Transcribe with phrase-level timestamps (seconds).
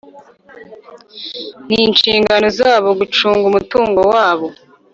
[1.69, 4.47] N’inshingano zabo gucunga umutungo wabo.